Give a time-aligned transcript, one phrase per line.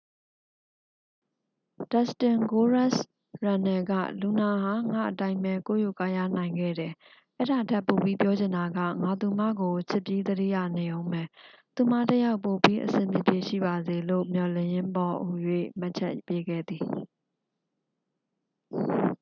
[1.91, 3.01] "ဒက်စတင် "ဂိုးရက်စ်"
[3.43, 6.93] ရန်နယ် က "လူနာ ဟာ ငါ့အတိုင်းပဲ ကိုးရိုးကားရားနိုင်ခဲ့တယ်...
[7.39, 11.27] အဲဒါထက်ပိုပြီးပြောချင်တာက...ငါသူမကို ချစ်ပြီး သတိရနေဦးမယ်...
[11.75, 15.33] သူမတစ်ယောက် ပိုပြီးအဆင်ပြေပြေ ရှိပါစေလို့ မျှော်လင့်ရင်းပေါ့" ဟူ၍
[15.79, 16.83] မှတ်ချက်ပေးခဲ့သည်။